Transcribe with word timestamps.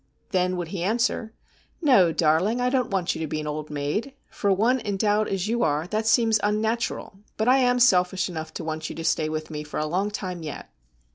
Then 0.31 0.57
would 0.57 0.69
he 0.69 0.81
answer:' 0.81 1.31
No, 1.83 2.11
darling, 2.11 2.59
I 2.59 2.71
don't 2.71 2.89
want 2.89 3.13
you 3.13 3.21
to 3.21 3.27
be 3.27 3.39
an 3.39 3.45
old 3.45 3.69
maid. 3.69 4.15
For 4.31 4.51
one 4.51 4.81
endowed 4.83 5.27
as 5.27 5.47
you 5.47 5.61
are 5.61 5.85
that 5.85 6.07
seems 6.07 6.39
unnatural, 6.41 7.19
but 7.37 7.47
I 7.47 7.57
am 7.59 7.79
selfish 7.79 8.27
enough 8.27 8.51
to 8.55 8.63
want 8.63 8.89
you 8.89 8.95
to 8.95 9.03
stay 9.03 9.29
with 9.29 9.51
me 9.51 9.63
for 9.63 9.79
a 9.79 9.85
long 9.85 10.09
time 10.09 10.41
yet.' 10.41 10.71